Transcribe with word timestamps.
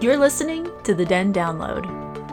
You're 0.00 0.16
listening 0.16 0.70
to 0.84 0.94
The 0.94 1.04
Den 1.04 1.32
Download, 1.32 1.84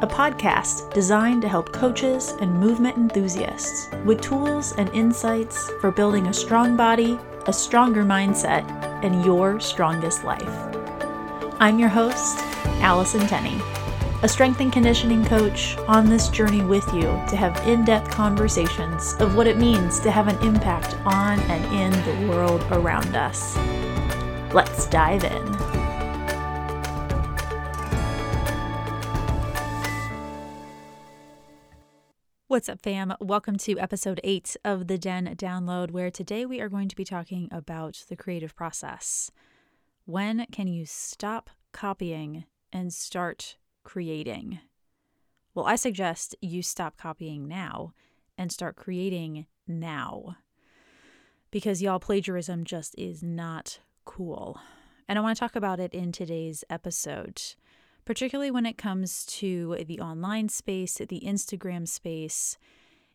a 0.04 0.06
podcast 0.06 0.94
designed 0.94 1.42
to 1.42 1.50
help 1.50 1.74
coaches 1.74 2.36
and 2.40 2.60
movement 2.60 2.96
enthusiasts 2.96 3.90
with 4.06 4.22
tools 4.22 4.74
and 4.78 4.88
insights 4.90 5.72
for 5.82 5.90
building 5.90 6.28
a 6.28 6.34
strong 6.34 6.78
body, 6.78 7.18
a 7.48 7.52
stronger 7.54 8.04
mindset, 8.04 8.70
and 9.04 9.26
your 9.26 9.60
strongest 9.60 10.24
life. 10.24 10.48
I'm 11.60 11.80
your 11.80 11.90
host, 11.90 12.38
Allison 12.84 13.26
Tenney, 13.26 13.60
a 14.22 14.30
strength 14.30 14.60
and 14.60 14.72
conditioning 14.72 15.26
coach 15.26 15.76
on 15.88 16.08
this 16.08 16.30
journey 16.30 16.62
with 16.62 16.86
you 16.94 17.02
to 17.02 17.36
have 17.36 17.68
in 17.68 17.84
depth 17.84 18.12
conversations 18.12 19.16
of 19.16 19.36
what 19.36 19.48
it 19.48 19.58
means 19.58 20.00
to 20.02 20.12
have 20.12 20.28
an 20.28 20.38
impact 20.48 20.96
on 21.04 21.40
and 21.40 21.66
in 21.74 21.92
the 22.04 22.32
world 22.32 22.64
around 22.70 23.16
us. 23.16 23.58
Let's 24.54 24.86
dive 24.86 25.24
in. 25.24 25.45
What's 32.56 32.70
up, 32.70 32.80
fam? 32.80 33.14
Welcome 33.20 33.58
to 33.58 33.78
episode 33.80 34.22
eight 34.24 34.56
of 34.64 34.88
the 34.88 34.98
Den 34.98 35.36
Download, 35.36 35.92
where 35.92 36.10
today 36.10 36.46
we 36.46 36.62
are 36.62 36.70
going 36.70 36.88
to 36.88 36.96
be 36.96 37.04
talking 37.04 37.50
about 37.52 38.06
the 38.08 38.16
creative 38.16 38.56
process. 38.56 39.30
When 40.06 40.46
can 40.54 40.66
you 40.70 40.86
stop 40.86 41.50
copying 41.74 42.46
and 42.72 42.94
start 42.94 43.58
creating? 43.84 44.60
Well, 45.54 45.66
I 45.66 45.76
suggest 45.76 46.34
you 46.40 46.62
stop 46.62 46.96
copying 46.96 47.46
now 47.46 47.92
and 48.38 48.54
start 48.54 48.78
creating 48.78 49.48
now. 49.68 50.38
Because, 51.52 51.82
y'all, 51.82 52.00
plagiarism 52.00 52.64
just 52.64 52.96
is 52.98 53.22
not 53.22 53.80
cool. 54.06 54.62
And 55.10 55.20
I 55.20 55.22
want 55.22 55.36
to 55.36 55.40
talk 55.42 55.58
about 55.58 55.82
it 55.82 55.94
in 55.94 56.14
today's 56.14 56.64
episode 56.70 57.42
particularly 58.06 58.52
when 58.52 58.66
it 58.66 58.78
comes 58.78 59.26
to 59.26 59.84
the 59.88 60.00
online 60.00 60.48
space, 60.50 60.96
the 60.96 61.24
Instagram 61.26 61.88
space, 61.88 62.58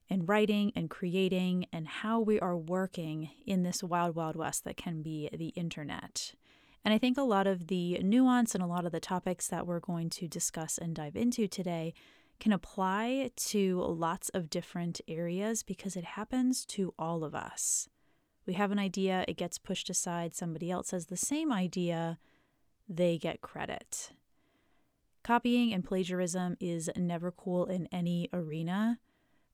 and 0.09 0.29
writing 0.29 0.73
and 0.75 0.91
creating, 0.91 1.67
and 1.73 1.87
how 1.87 2.19
we 2.19 2.41
are 2.41 2.57
working 2.57 3.31
in 3.47 3.63
this 3.63 3.83
wild, 3.83 4.17
wild 4.17 4.35
west 4.35 4.65
that 4.65 4.77
can 4.77 5.03
be 5.03 5.31
the 5.33 5.49
internet. 5.49 6.35
And 6.85 6.93
I 6.93 6.99
think 6.99 7.17
a 7.17 7.23
lot 7.23 7.47
of 7.47 7.69
the 7.69 8.01
nuance 8.03 8.55
and 8.55 8.65
a 8.65 8.67
lot 8.67 8.85
of 8.85 8.93
the 8.93 9.01
topics 9.01 9.47
that 9.49 9.67
we're 9.67 9.81
going 9.81 10.11
to 10.11 10.27
discuss 10.27 10.79
and 10.79 10.95
dive 10.95 11.15
into 11.15 11.47
today 11.47 11.95
can 12.41 12.53
apply 12.53 13.31
to 13.37 13.81
lots 13.83 14.31
of 14.31 14.51
different 14.51 15.01
areas 15.07 15.63
because 15.63 15.95
it 15.95 16.05
happens 16.05 16.65
to 16.65 16.95
all 16.99 17.23
of 17.23 17.35
us. 17.35 17.89
We 18.47 18.55
have 18.55 18.73
an 18.73 18.79
idea, 18.79 19.25
it 19.29 19.37
gets 19.37 19.59
pushed 19.59 19.91
aside, 19.91 20.35
somebody 20.35 20.71
else 20.71 20.91
has 20.91 21.07
the 21.07 21.17
same 21.17 21.53
idea, 21.53 22.19
they 22.89 23.19
get 23.19 23.43
credit. 23.43 24.11
Copying 25.23 25.73
and 25.73 25.85
plagiarism 25.85 26.57
is 26.61 26.91
never 26.97 27.31
cool 27.31 27.67
in 27.67 27.89
any 27.93 28.29
arena. 28.33 28.99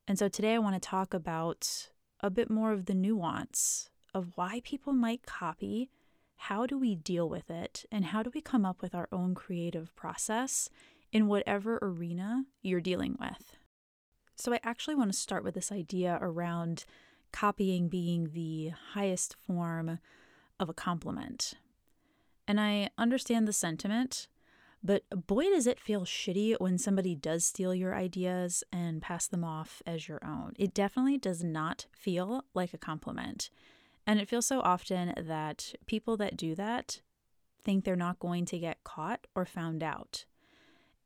And 0.06 0.18
so 0.18 0.28
today 0.28 0.54
I 0.54 0.58
want 0.58 0.80
to 0.80 0.88
talk 0.88 1.12
about 1.12 1.88
a 2.20 2.30
bit 2.30 2.48
more 2.48 2.72
of 2.72 2.86
the 2.86 2.94
nuance 2.94 3.90
of 4.14 4.32
why 4.36 4.60
people 4.64 4.92
might 4.92 5.26
copy, 5.26 5.90
how 6.36 6.66
do 6.66 6.78
we 6.78 6.94
deal 6.94 7.28
with 7.28 7.50
it, 7.50 7.84
and 7.90 8.06
how 8.06 8.22
do 8.22 8.30
we 8.32 8.40
come 8.40 8.64
up 8.64 8.80
with 8.80 8.94
our 8.94 9.08
own 9.10 9.34
creative 9.34 9.94
process 9.96 10.70
in 11.12 11.26
whatever 11.26 11.78
arena 11.82 12.44
you're 12.62 12.80
dealing 12.80 13.16
with. 13.18 13.56
So 14.36 14.52
I 14.52 14.60
actually 14.62 14.94
want 14.94 15.12
to 15.12 15.18
start 15.18 15.44
with 15.44 15.54
this 15.54 15.72
idea 15.72 16.18
around 16.20 16.84
copying 17.32 17.88
being 17.88 18.30
the 18.32 18.72
highest 18.92 19.34
form 19.34 19.98
of 20.60 20.68
a 20.68 20.74
compliment. 20.74 21.54
And 22.46 22.60
I 22.60 22.90
understand 22.96 23.48
the 23.48 23.52
sentiment 23.52 24.28
but 24.86 25.04
boy, 25.26 25.44
does 25.44 25.66
it 25.66 25.80
feel 25.80 26.02
shitty 26.02 26.56
when 26.60 26.78
somebody 26.78 27.14
does 27.14 27.44
steal 27.44 27.74
your 27.74 27.94
ideas 27.94 28.62
and 28.72 29.02
pass 29.02 29.26
them 29.26 29.44
off 29.44 29.82
as 29.86 30.06
your 30.06 30.20
own. 30.24 30.52
It 30.58 30.72
definitely 30.72 31.18
does 31.18 31.42
not 31.42 31.86
feel 31.92 32.44
like 32.54 32.72
a 32.72 32.78
compliment. 32.78 33.50
And 34.06 34.20
it 34.20 34.28
feels 34.28 34.46
so 34.46 34.60
often 34.60 35.12
that 35.16 35.74
people 35.86 36.16
that 36.18 36.36
do 36.36 36.54
that 36.54 37.00
think 37.64 37.84
they're 37.84 37.96
not 37.96 38.20
going 38.20 38.44
to 38.46 38.58
get 38.58 38.84
caught 38.84 39.26
or 39.34 39.44
found 39.44 39.82
out. 39.82 40.24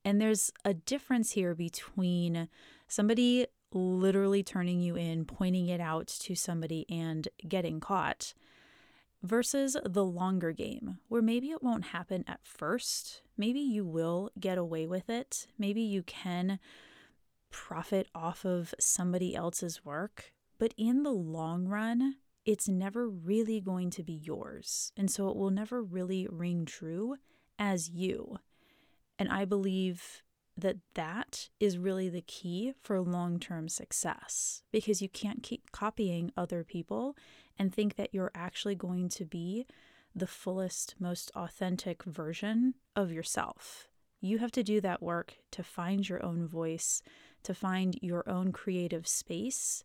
And 0.04 0.20
there's 0.20 0.52
a 0.64 0.74
difference 0.74 1.32
here 1.32 1.54
between 1.54 2.48
somebody 2.86 3.47
literally 3.72 4.42
turning 4.42 4.80
you 4.80 4.97
in, 4.97 5.24
pointing 5.24 5.68
it 5.68 5.80
out 5.80 6.08
to 6.08 6.34
somebody, 6.34 6.84
and 6.91 7.28
getting 7.48 7.80
caught 7.80 8.34
versus 9.22 9.76
the 9.84 10.04
longer 10.04 10.53
game, 10.53 10.98
where 11.08 11.22
maybe 11.22 11.50
it 11.50 11.62
won't 11.62 11.86
happen 11.86 12.25
at 12.26 12.41
first. 12.42 13.22
Maybe 13.36 13.60
you 13.60 13.84
will 13.84 14.31
get 14.38 14.58
away 14.58 14.86
with 14.86 15.10
it. 15.10 15.47
Maybe 15.58 15.82
you 15.82 16.03
can 16.03 16.58
profit 17.50 18.09
off 18.14 18.44
of 18.44 18.75
somebody 18.78 19.34
else's 19.34 19.84
work. 19.84 20.32
But 20.59 20.75
in 20.76 21.03
the 21.03 21.12
long 21.12 21.66
run, 21.66 22.16
it's 22.44 22.69
never 22.69 23.09
really 23.09 23.60
going 23.60 23.91
to 23.91 24.03
be 24.03 24.12
yours. 24.12 24.92
And 24.97 25.10
so 25.10 25.28
it 25.28 25.36
will 25.36 25.50
never 25.50 25.82
really 25.82 26.26
ring 26.30 26.64
true 26.64 27.16
as 27.59 27.91
you. 27.91 28.38
And 29.19 29.28
I 29.28 29.44
believe 29.44 30.22
that 30.56 30.76
that 30.94 31.48
is 31.59 31.78
really 31.78 32.09
the 32.09 32.22
key 32.22 32.75
for 32.82 33.00
long 33.00 33.38
term 33.38 33.69
success 33.69 34.62
because 34.72 35.00
you 35.00 35.09
can't 35.09 35.42
keep 35.42 35.70
copying 35.72 36.32
other 36.36 36.64
people 36.64 37.16
and 37.60 37.75
think 37.75 37.97
that 37.97 38.15
you're 38.15 38.31
actually 38.34 38.75
going 38.75 39.10
to 39.10 39.26
be 39.26 39.66
the 40.15 40.26
fullest, 40.26 40.94
most 40.98 41.31
authentic 41.37 42.03
version 42.04 42.72
of 42.97 43.12
yourself. 43.12 43.87
You 44.22 44.38
have 44.38 44.50
to 44.53 44.62
do 44.62 44.81
that 44.81 45.03
work 45.03 45.34
to 45.50 45.62
find 45.62 46.09
your 46.09 46.25
own 46.25 46.47
voice, 46.47 47.03
to 47.43 47.53
find 47.53 47.98
your 48.00 48.26
own 48.26 48.50
creative 48.50 49.06
space, 49.06 49.84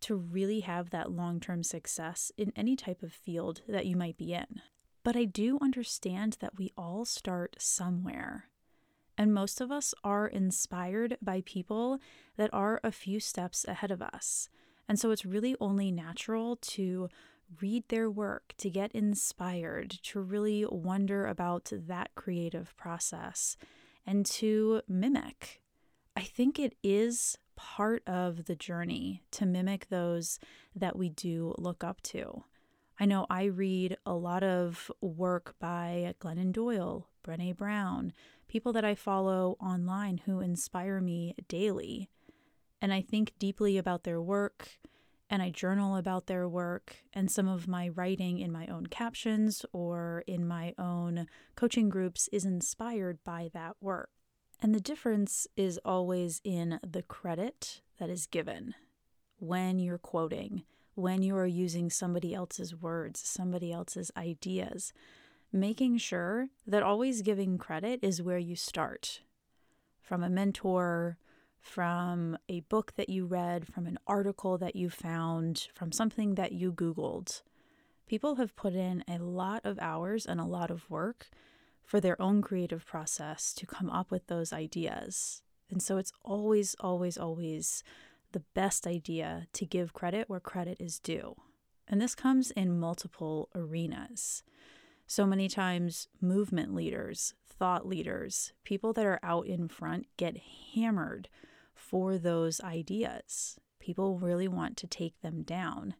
to 0.00 0.16
really 0.16 0.60
have 0.60 0.90
that 0.90 1.12
long 1.12 1.38
term 1.38 1.62
success 1.62 2.32
in 2.36 2.52
any 2.56 2.74
type 2.74 3.04
of 3.04 3.12
field 3.12 3.60
that 3.68 3.86
you 3.86 3.94
might 3.94 4.16
be 4.16 4.34
in. 4.34 4.60
But 5.04 5.16
I 5.16 5.24
do 5.24 5.58
understand 5.62 6.36
that 6.40 6.58
we 6.58 6.72
all 6.76 7.04
start 7.04 7.54
somewhere. 7.60 8.46
And 9.16 9.32
most 9.32 9.60
of 9.60 9.70
us 9.70 9.94
are 10.02 10.26
inspired 10.26 11.16
by 11.22 11.42
people 11.46 12.00
that 12.36 12.50
are 12.52 12.80
a 12.82 12.90
few 12.90 13.20
steps 13.20 13.64
ahead 13.68 13.92
of 13.92 14.02
us. 14.02 14.48
And 14.92 15.00
so 15.00 15.10
it's 15.10 15.24
really 15.24 15.56
only 15.58 15.90
natural 15.90 16.56
to 16.56 17.08
read 17.62 17.88
their 17.88 18.10
work, 18.10 18.52
to 18.58 18.68
get 18.68 18.92
inspired, 18.92 19.88
to 20.02 20.20
really 20.20 20.66
wonder 20.70 21.26
about 21.26 21.72
that 21.72 22.14
creative 22.14 22.76
process, 22.76 23.56
and 24.06 24.26
to 24.26 24.82
mimic. 24.86 25.62
I 26.14 26.20
think 26.20 26.58
it 26.58 26.74
is 26.82 27.38
part 27.56 28.06
of 28.06 28.44
the 28.44 28.54
journey 28.54 29.22
to 29.30 29.46
mimic 29.46 29.88
those 29.88 30.38
that 30.76 30.94
we 30.94 31.08
do 31.08 31.54
look 31.56 31.82
up 31.82 32.02
to. 32.02 32.44
I 33.00 33.06
know 33.06 33.26
I 33.30 33.44
read 33.44 33.96
a 34.04 34.12
lot 34.12 34.42
of 34.42 34.92
work 35.00 35.54
by 35.58 36.14
Glennon 36.20 36.52
Doyle, 36.52 37.08
Brene 37.24 37.56
Brown, 37.56 38.12
people 38.46 38.74
that 38.74 38.84
I 38.84 38.94
follow 38.94 39.56
online 39.58 40.18
who 40.26 40.40
inspire 40.40 41.00
me 41.00 41.34
daily. 41.48 42.10
And 42.82 42.92
I 42.92 43.00
think 43.00 43.32
deeply 43.38 43.78
about 43.78 44.02
their 44.02 44.20
work 44.20 44.78
and 45.30 45.40
I 45.40 45.48
journal 45.48 45.96
about 45.96 46.26
their 46.26 46.46
work 46.46 46.96
and 47.14 47.30
some 47.30 47.48
of 47.48 47.68
my 47.68 47.88
writing 47.88 48.40
in 48.40 48.52
my 48.52 48.66
own 48.66 48.88
captions 48.88 49.64
or 49.72 50.24
in 50.26 50.46
my 50.46 50.74
own 50.78 51.26
coaching 51.56 51.88
groups 51.88 52.28
is 52.32 52.44
inspired 52.44 53.18
by 53.24 53.48
that 53.54 53.76
work. 53.80 54.10
And 54.60 54.74
the 54.74 54.80
difference 54.80 55.46
is 55.56 55.78
always 55.84 56.40
in 56.44 56.80
the 56.86 57.02
credit 57.02 57.80
that 57.98 58.10
is 58.10 58.26
given 58.26 58.74
when 59.38 59.78
you're 59.78 59.96
quoting, 59.96 60.64
when 60.94 61.22
you 61.22 61.36
are 61.36 61.46
using 61.46 61.88
somebody 61.88 62.34
else's 62.34 62.74
words, 62.74 63.20
somebody 63.20 63.72
else's 63.72 64.10
ideas 64.16 64.92
making 65.52 65.98
sure 65.98 66.48
that 66.66 66.82
always 66.82 67.22
giving 67.22 67.58
credit 67.58 68.00
is 68.02 68.22
where 68.22 68.38
you 68.38 68.56
start 68.56 69.20
from 70.00 70.22
a 70.22 70.30
mentor, 70.30 71.18
from 71.62 72.36
a 72.48 72.60
book 72.60 72.92
that 72.96 73.08
you 73.08 73.24
read, 73.24 73.66
from 73.66 73.86
an 73.86 73.98
article 74.06 74.58
that 74.58 74.76
you 74.76 74.90
found, 74.90 75.68
from 75.74 75.92
something 75.92 76.34
that 76.34 76.52
you 76.52 76.72
Googled. 76.72 77.42
People 78.06 78.34
have 78.34 78.56
put 78.56 78.74
in 78.74 79.04
a 79.08 79.18
lot 79.18 79.64
of 79.64 79.78
hours 79.78 80.26
and 80.26 80.40
a 80.40 80.44
lot 80.44 80.70
of 80.70 80.90
work 80.90 81.28
for 81.84 82.00
their 82.00 82.20
own 82.20 82.42
creative 82.42 82.84
process 82.84 83.54
to 83.54 83.64
come 83.64 83.88
up 83.88 84.10
with 84.10 84.26
those 84.26 84.52
ideas. 84.52 85.42
And 85.70 85.80
so 85.80 85.96
it's 85.96 86.12
always, 86.24 86.74
always, 86.80 87.16
always 87.16 87.82
the 88.32 88.42
best 88.54 88.86
idea 88.86 89.46
to 89.52 89.64
give 89.64 89.94
credit 89.94 90.28
where 90.28 90.40
credit 90.40 90.78
is 90.80 90.98
due. 90.98 91.36
And 91.88 92.00
this 92.00 92.14
comes 92.14 92.50
in 92.50 92.78
multiple 92.78 93.48
arenas. 93.54 94.42
So 95.06 95.26
many 95.26 95.48
times, 95.48 96.08
movement 96.20 96.74
leaders, 96.74 97.34
thought 97.46 97.86
leaders, 97.86 98.52
people 98.64 98.92
that 98.94 99.06
are 99.06 99.20
out 99.22 99.46
in 99.46 99.68
front 99.68 100.06
get 100.16 100.36
hammered 100.74 101.28
for 101.82 102.16
those 102.16 102.60
ideas. 102.60 103.58
People 103.80 104.18
really 104.18 104.48
want 104.48 104.76
to 104.78 104.86
take 104.86 105.20
them 105.20 105.42
down. 105.42 105.94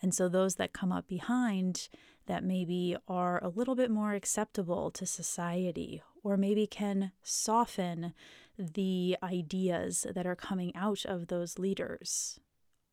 And 0.00 0.14
so 0.14 0.28
those 0.28 0.56
that 0.56 0.72
come 0.72 0.90
up 0.90 1.06
behind, 1.06 1.88
that 2.26 2.42
maybe 2.42 2.96
are 3.06 3.42
a 3.44 3.48
little 3.48 3.74
bit 3.74 3.90
more 3.90 4.14
acceptable 4.14 4.90
to 4.92 5.06
society, 5.06 6.02
or 6.24 6.36
maybe 6.36 6.66
can 6.66 7.12
soften 7.22 8.14
the 8.58 9.16
ideas 9.22 10.06
that 10.14 10.26
are 10.26 10.36
coming 10.36 10.74
out 10.74 11.04
of 11.04 11.28
those 11.28 11.58
leaders, 11.58 12.40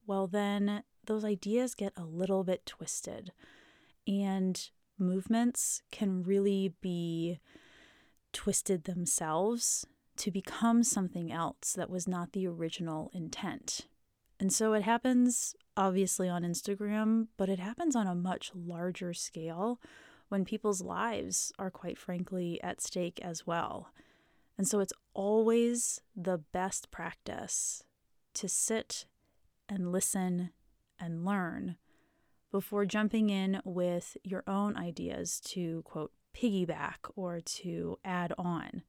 well, 0.06 0.28
then 0.28 0.84
those 1.06 1.24
ideas 1.24 1.76
get 1.76 1.94
a 1.96 2.04
little 2.04 2.44
bit 2.44 2.66
twisted. 2.66 3.32
And 4.08 4.70
movements 4.98 5.82
can 5.92 6.24
really 6.24 6.74
be 6.82 7.40
twisted 8.34 8.84
themselves 8.84 9.86
to 10.20 10.32
become 10.32 10.84
something 10.84 11.32
else 11.32 11.74
that 11.74 11.90
was 11.90 12.08
not 12.08 12.34
the 12.34 12.46
original 12.46 13.10
intent. 13.14 13.88
And 14.40 14.54
so 14.54 14.74
it 14.74 14.84
happens 14.84 15.56
obviously 15.76 16.28
on 16.30 16.44
Instagram, 16.44 17.28
but 17.38 17.50
it 17.50 17.60
happens 17.60 17.96
on 17.96 18.06
a 18.06 18.16
much 18.16 18.52
larger 18.54 19.14
scale 19.14 19.82
when 20.28 20.46
people's 20.46 20.82
lives 20.82 21.52
are 21.58 21.72
quite 21.72 21.98
frankly 21.98 22.62
at 22.62 22.82
stake 22.82 23.20
as 23.22 23.48
well. 23.48 23.92
And 24.58 24.68
so 24.68 24.82
it's 24.82 24.94
always 25.14 26.02
the 26.16 26.38
best 26.38 26.92
practice 26.92 27.84
to 28.36 28.50
sit 28.50 29.06
and 29.70 29.92
listen 29.92 30.52
and 31.00 31.26
learn 31.26 31.78
before 32.52 32.86
jumping 32.86 33.30
in 33.30 33.62
with 33.64 34.18
your 34.24 34.44
own 34.48 34.76
ideas 34.76 35.40
to, 35.46 35.82
quote, 35.84 36.12
piggyback 36.36 36.98
or 37.16 37.40
to 37.40 37.98
add 38.04 38.34
on. 38.38 38.84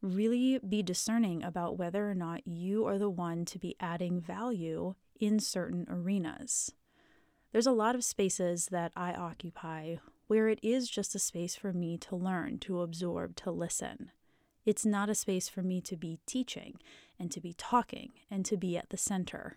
Really 0.00 0.58
be 0.58 0.82
discerning 0.82 1.42
about 1.42 1.76
whether 1.76 2.08
or 2.08 2.14
not 2.14 2.46
you 2.46 2.86
are 2.86 2.98
the 2.98 3.10
one 3.10 3.44
to 3.46 3.58
be 3.58 3.74
adding 3.80 4.20
value 4.20 4.94
in 5.18 5.40
certain 5.40 5.86
arenas. 5.90 6.72
There's 7.52 7.66
a 7.66 7.72
lot 7.72 7.94
of 7.94 8.04
spaces 8.04 8.66
that 8.66 8.92
I 8.94 9.12
occupy 9.12 9.96
where 10.28 10.48
it 10.48 10.60
is 10.62 10.88
just 10.88 11.14
a 11.14 11.18
space 11.18 11.56
for 11.56 11.72
me 11.72 11.96
to 11.98 12.14
learn, 12.14 12.58
to 12.60 12.82
absorb, 12.82 13.34
to 13.36 13.50
listen. 13.50 14.10
It's 14.64 14.84
not 14.84 15.08
a 15.08 15.14
space 15.14 15.48
for 15.48 15.62
me 15.62 15.80
to 15.80 15.96
be 15.96 16.20
teaching 16.26 16.78
and 17.18 17.32
to 17.32 17.40
be 17.40 17.54
talking 17.54 18.12
and 18.30 18.44
to 18.44 18.56
be 18.56 18.76
at 18.76 18.90
the 18.90 18.98
center. 18.98 19.56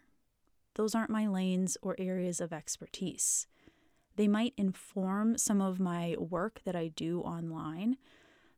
Those 0.75 0.95
aren't 0.95 1.09
my 1.09 1.27
lanes 1.27 1.77
or 1.81 1.95
areas 1.99 2.39
of 2.39 2.53
expertise. 2.53 3.45
They 4.15 4.27
might 4.27 4.53
inform 4.55 5.37
some 5.37 5.61
of 5.61 5.79
my 5.79 6.15
work 6.17 6.61
that 6.63 6.75
I 6.75 6.87
do 6.87 7.19
online, 7.21 7.97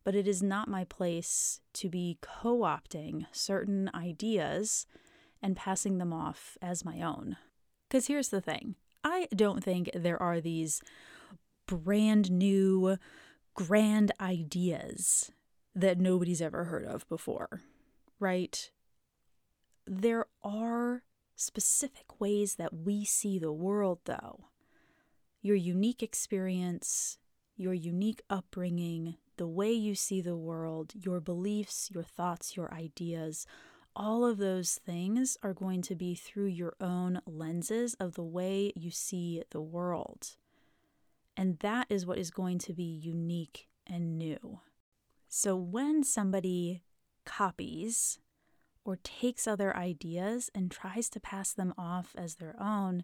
but 0.03 0.15
it 0.15 0.27
is 0.27 0.43
not 0.43 0.67
my 0.67 0.83
place 0.83 1.61
to 1.73 1.89
be 1.89 2.17
co 2.21 2.59
opting 2.59 3.25
certain 3.31 3.89
ideas 3.93 4.85
and 5.41 5.55
passing 5.55 5.97
them 5.97 6.13
off 6.13 6.57
as 6.61 6.85
my 6.85 7.01
own. 7.01 7.37
Because 7.87 8.07
here's 8.07 8.29
the 8.29 8.41
thing 8.41 8.75
I 9.03 9.27
don't 9.35 9.63
think 9.63 9.89
there 9.93 10.21
are 10.21 10.41
these 10.41 10.81
brand 11.67 12.31
new, 12.31 12.97
grand 13.53 14.11
ideas 14.19 15.31
that 15.75 15.99
nobody's 15.99 16.41
ever 16.41 16.65
heard 16.65 16.85
of 16.85 17.07
before, 17.09 17.61
right? 18.19 18.71
There 19.85 20.25
are 20.43 21.03
specific 21.35 22.19
ways 22.19 22.55
that 22.55 22.73
we 22.73 23.05
see 23.05 23.39
the 23.39 23.51
world, 23.51 23.99
though. 24.05 24.45
Your 25.41 25.55
unique 25.55 26.01
experience, 26.01 27.17
your 27.57 27.73
unique 27.73 28.21
upbringing, 28.29 29.17
the 29.37 29.47
way 29.47 29.71
you 29.71 29.95
see 29.95 30.21
the 30.21 30.35
world, 30.35 30.93
your 30.95 31.19
beliefs, 31.19 31.89
your 31.93 32.03
thoughts, 32.03 32.55
your 32.55 32.73
ideas, 32.73 33.45
all 33.95 34.25
of 34.25 34.37
those 34.37 34.79
things 34.85 35.37
are 35.43 35.53
going 35.53 35.81
to 35.83 35.95
be 35.95 36.15
through 36.15 36.47
your 36.47 36.73
own 36.81 37.21
lenses 37.25 37.93
of 37.95 38.13
the 38.13 38.23
way 38.23 38.71
you 38.75 38.89
see 38.89 39.43
the 39.51 39.61
world. 39.61 40.35
And 41.37 41.59
that 41.59 41.87
is 41.89 42.05
what 42.05 42.17
is 42.17 42.31
going 42.31 42.59
to 42.59 42.73
be 42.73 42.83
unique 42.83 43.67
and 43.87 44.17
new. 44.17 44.59
So 45.27 45.55
when 45.55 46.03
somebody 46.03 46.83
copies 47.25 48.19
or 48.85 48.97
takes 49.03 49.47
other 49.47 49.75
ideas 49.75 50.51
and 50.53 50.69
tries 50.69 51.09
to 51.09 51.19
pass 51.19 51.53
them 51.53 51.73
off 51.77 52.15
as 52.17 52.35
their 52.35 52.55
own, 52.59 53.03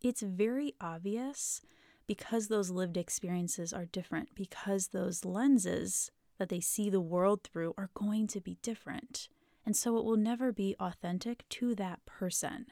it's 0.00 0.22
very 0.22 0.74
obvious 0.80 1.60
because 2.08 2.48
those 2.48 2.70
lived 2.70 2.96
experiences 2.96 3.72
are 3.72 3.84
different, 3.84 4.34
because 4.34 4.88
those 4.88 5.24
lenses 5.24 6.10
that 6.38 6.48
they 6.48 6.58
see 6.58 6.88
the 6.88 7.00
world 7.00 7.44
through 7.44 7.74
are 7.76 7.90
going 7.94 8.26
to 8.28 8.40
be 8.40 8.56
different. 8.62 9.28
And 9.64 9.76
so 9.76 9.98
it 9.98 10.04
will 10.04 10.16
never 10.16 10.50
be 10.50 10.74
authentic 10.80 11.46
to 11.50 11.74
that 11.74 12.04
person, 12.06 12.66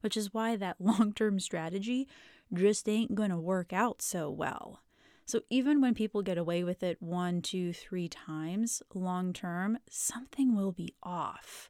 which 0.00 0.16
is 0.16 0.32
why 0.32 0.54
that 0.56 0.76
long 0.80 1.12
term 1.12 1.40
strategy 1.40 2.08
just 2.54 2.88
ain't 2.88 3.16
going 3.16 3.30
to 3.30 3.36
work 3.36 3.72
out 3.72 4.00
so 4.00 4.30
well. 4.30 4.80
So 5.24 5.40
even 5.50 5.80
when 5.80 5.94
people 5.94 6.22
get 6.22 6.38
away 6.38 6.62
with 6.62 6.84
it 6.84 7.02
one, 7.02 7.42
two, 7.42 7.72
three 7.72 8.08
times 8.08 8.80
long 8.94 9.32
term, 9.32 9.78
something 9.90 10.54
will 10.54 10.70
be 10.70 10.94
off. 11.02 11.68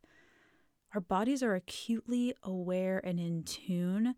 Our 0.95 1.01
bodies 1.01 1.43
are 1.43 1.55
acutely 1.55 2.35
aware 2.43 3.01
and 3.03 3.19
in 3.19 3.45
tune 3.45 4.15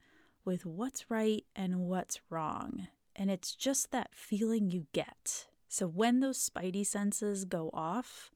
with 0.49 0.65
what's 0.65 1.11
right 1.11 1.45
and 1.55 1.79
what's 1.79 2.21
wrong. 2.31 2.89
And 3.15 3.31
it's 3.31 3.55
just 3.55 3.91
that 3.91 4.15
feeling 4.15 4.71
you 4.71 4.87
get. 4.95 5.47
So 5.69 5.87
when 5.87 6.21
those 6.21 6.39
spidey 6.39 6.87
senses 6.87 7.45
go 7.45 7.69
off, 7.75 8.31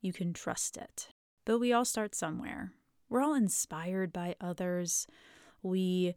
you 0.00 0.12
can 0.12 0.32
trust 0.32 0.76
it. 0.76 1.08
But 1.44 1.58
we 1.58 1.72
all 1.72 1.84
start 1.84 2.14
somewhere. 2.14 2.70
We're 3.08 3.20
all 3.20 3.34
inspired 3.34 4.12
by 4.12 4.36
others. 4.40 5.08
We 5.60 6.14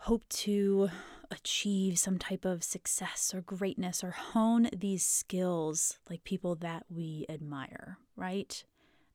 hope 0.00 0.28
to 0.28 0.90
achieve 1.30 1.98
some 1.98 2.18
type 2.18 2.44
of 2.44 2.62
success 2.62 3.32
or 3.34 3.40
greatness 3.40 4.04
or 4.04 4.10
hone 4.10 4.68
these 4.76 5.02
skills 5.02 5.98
like 6.10 6.24
people 6.24 6.54
that 6.56 6.84
we 6.90 7.24
admire, 7.30 7.96
right? 8.16 8.62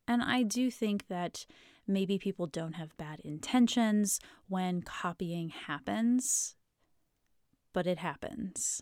And 0.07 0.23
I 0.23 0.41
do 0.41 0.71
think 0.71 1.09
that 1.09 1.45
maybe 1.87 2.17
people 2.17 2.47
don't 2.47 2.73
have 2.73 2.97
bad 2.97 3.19
intentions 3.21 4.19
when 4.47 4.81
copying 4.81 5.49
happens, 5.49 6.55
but 7.73 7.87
it 7.87 7.97
happens. 7.97 8.81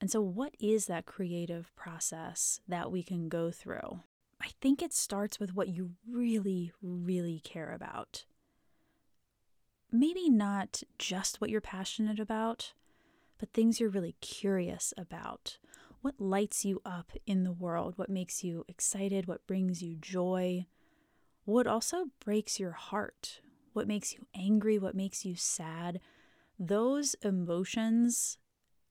And 0.00 0.10
so, 0.10 0.20
what 0.20 0.54
is 0.58 0.86
that 0.86 1.06
creative 1.06 1.74
process 1.76 2.60
that 2.66 2.90
we 2.90 3.02
can 3.02 3.28
go 3.28 3.50
through? 3.50 4.00
I 4.40 4.48
think 4.60 4.82
it 4.82 4.92
starts 4.92 5.38
with 5.38 5.54
what 5.54 5.68
you 5.68 5.92
really, 6.10 6.72
really 6.82 7.40
care 7.44 7.72
about. 7.72 8.24
Maybe 9.92 10.28
not 10.28 10.82
just 10.98 11.40
what 11.40 11.50
you're 11.50 11.60
passionate 11.60 12.18
about, 12.18 12.72
but 13.38 13.52
things 13.52 13.78
you're 13.78 13.90
really 13.90 14.16
curious 14.20 14.92
about. 14.98 15.58
What 16.00 16.20
lights 16.20 16.64
you 16.64 16.82
up 16.84 17.12
in 17.26 17.44
the 17.44 17.52
world? 17.52 17.94
What 17.96 18.10
makes 18.10 18.42
you 18.42 18.64
excited? 18.66 19.28
What 19.28 19.46
brings 19.46 19.82
you 19.82 19.94
joy? 19.94 20.66
What 21.44 21.66
also 21.66 22.06
breaks 22.24 22.60
your 22.60 22.70
heart? 22.70 23.40
What 23.72 23.88
makes 23.88 24.12
you 24.14 24.26
angry? 24.34 24.78
What 24.78 24.94
makes 24.94 25.24
you 25.24 25.34
sad? 25.34 26.00
Those 26.58 27.14
emotions 27.22 28.38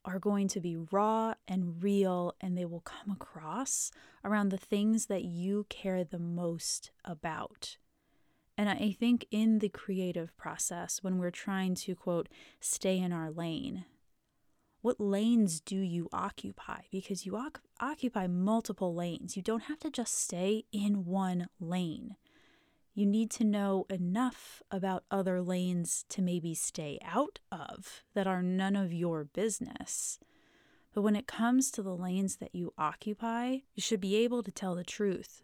are 0.04 0.20
going 0.20 0.48
to 0.50 0.60
be 0.60 0.76
raw 0.76 1.36
and 1.48 1.82
real, 1.82 2.36
and 2.42 2.58
they 2.58 2.66
will 2.66 2.82
come 2.82 3.12
across 3.12 3.92
around 4.26 4.50
the 4.50 4.58
things 4.58 5.06
that 5.06 5.24
you 5.24 5.66
care 5.70 6.04
the 6.04 6.20
most 6.20 6.92
about. 7.06 7.78
And 8.58 8.70
I 8.70 8.98
think 9.00 9.28
in 9.32 9.60
the 9.60 9.70
creative 9.70 10.36
process, 10.36 11.02
when 11.02 11.20
we're 11.20 11.32
trying 11.32 11.76
to, 11.76 11.96
quote, 11.96 12.28
stay 12.60 12.98
in 12.98 13.14
our 13.14 13.32
lane, 13.32 13.86
what 14.82 15.00
lanes 15.00 15.62
do 15.62 15.78
you 15.78 16.10
occupy? 16.12 16.82
Because 16.92 17.26
you 17.26 17.40
occupy 17.80 18.28
multiple 18.28 18.94
lanes. 18.94 19.38
You 19.38 19.44
don't 19.44 19.64
have 19.64 19.80
to 19.80 19.92
just 19.92 20.20
stay 20.20 20.66
in 20.72 21.06
one 21.06 21.48
lane 21.60 22.18
you 22.94 23.06
need 23.06 23.32
to 23.32 23.44
know 23.44 23.86
enough 23.90 24.62
about 24.70 25.06
other 25.10 25.42
lanes 25.42 26.06
to 26.10 26.22
maybe 26.22 26.54
stay 26.54 27.00
out 27.06 27.40
of 27.52 28.04
that 28.14 28.28
are 28.28 28.44
none 28.44 28.76
of 28.76 28.92
your 28.94 29.24
business. 29.24 30.20
But 30.94 31.02
when 31.02 31.16
it 31.16 31.28
comes 31.28 31.72
to 31.72 31.82
the 31.82 31.96
lanes 31.96 32.38
that 32.38 32.54
you 32.54 32.74
occupy, 32.78 33.60
you 33.74 33.82
should 33.82 34.02
be 34.02 34.18
able 34.18 34.44
to 34.44 34.52
tell 34.52 34.76
the 34.76 34.84
truth, 34.84 35.42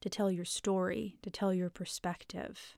to 0.00 0.08
tell 0.08 0.30
your 0.30 0.44
story, 0.44 1.16
to 1.22 1.30
tell 1.30 1.54
your 1.54 1.70
perspective. 1.70 2.76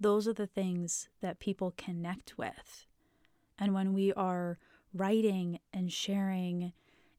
Those 0.00 0.26
are 0.26 0.32
the 0.32 0.46
things 0.46 1.08
that 1.20 1.38
people 1.38 1.74
connect 1.76 2.36
with. 2.36 2.86
And 3.58 3.72
when 3.72 3.92
we 3.92 4.12
are 4.14 4.58
writing 4.92 5.60
and 5.72 5.92
sharing 5.92 6.72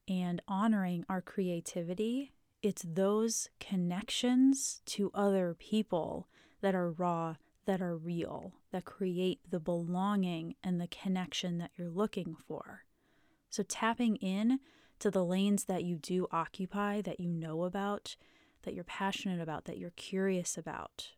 and 0.07 0.41
honoring 0.47 1.05
our 1.07 1.21
creativity, 1.21 2.33
it's 2.61 2.83
those 2.87 3.49
connections 3.59 4.81
to 4.85 5.11
other 5.13 5.55
people 5.57 6.27
that 6.61 6.75
are 6.75 6.91
raw, 6.91 7.35
that 7.65 7.81
are 7.81 7.97
real, 7.97 8.53
that 8.71 8.85
create 8.85 9.39
the 9.49 9.59
belonging 9.59 10.55
and 10.63 10.79
the 10.79 10.87
connection 10.87 11.57
that 11.57 11.71
you're 11.75 11.89
looking 11.89 12.35
for. 12.35 12.85
So, 13.49 13.63
tapping 13.63 14.15
in 14.17 14.59
to 14.99 15.09
the 15.09 15.25
lanes 15.25 15.65
that 15.65 15.83
you 15.83 15.97
do 15.97 16.27
occupy, 16.31 17.01
that 17.01 17.19
you 17.19 17.29
know 17.29 17.63
about, 17.63 18.15
that 18.63 18.73
you're 18.73 18.83
passionate 18.83 19.41
about, 19.41 19.65
that 19.65 19.77
you're 19.77 19.89
curious 19.91 20.57
about, 20.57 21.09